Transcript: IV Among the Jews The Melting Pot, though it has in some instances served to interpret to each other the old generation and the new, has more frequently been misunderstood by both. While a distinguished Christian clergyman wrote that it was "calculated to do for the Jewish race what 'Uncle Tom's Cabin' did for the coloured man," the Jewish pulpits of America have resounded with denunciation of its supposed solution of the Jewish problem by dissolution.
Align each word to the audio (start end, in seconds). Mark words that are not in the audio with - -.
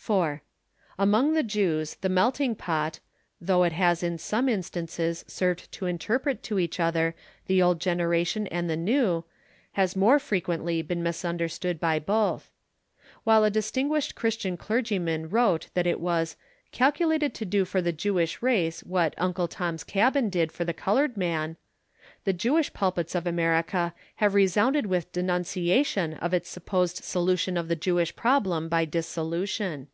IV 0.00 0.38
Among 0.96 1.32
the 1.34 1.42
Jews 1.42 1.96
The 1.96 2.08
Melting 2.08 2.54
Pot, 2.54 3.00
though 3.40 3.64
it 3.64 3.72
has 3.72 4.00
in 4.00 4.16
some 4.16 4.48
instances 4.48 5.24
served 5.26 5.72
to 5.72 5.86
interpret 5.86 6.40
to 6.44 6.60
each 6.60 6.78
other 6.78 7.16
the 7.48 7.60
old 7.60 7.80
generation 7.80 8.46
and 8.46 8.70
the 8.70 8.76
new, 8.76 9.24
has 9.72 9.96
more 9.96 10.20
frequently 10.20 10.82
been 10.82 11.02
misunderstood 11.02 11.80
by 11.80 11.98
both. 11.98 12.52
While 13.24 13.42
a 13.42 13.50
distinguished 13.50 14.14
Christian 14.14 14.56
clergyman 14.56 15.30
wrote 15.30 15.66
that 15.74 15.84
it 15.86 15.98
was 15.98 16.36
"calculated 16.70 17.34
to 17.34 17.44
do 17.44 17.64
for 17.64 17.82
the 17.82 17.90
Jewish 17.92 18.40
race 18.40 18.84
what 18.84 19.14
'Uncle 19.18 19.48
Tom's 19.48 19.82
Cabin' 19.82 20.30
did 20.30 20.52
for 20.52 20.64
the 20.64 20.72
coloured 20.72 21.16
man," 21.16 21.56
the 22.24 22.32
Jewish 22.32 22.72
pulpits 22.74 23.14
of 23.14 23.26
America 23.26 23.94
have 24.16 24.34
resounded 24.34 24.84
with 24.86 25.10
denunciation 25.12 26.14
of 26.14 26.34
its 26.34 26.50
supposed 26.50 26.98
solution 27.02 27.56
of 27.56 27.68
the 27.68 27.76
Jewish 27.76 28.14
problem 28.16 28.68
by 28.68 28.84
dissolution. 28.84 29.88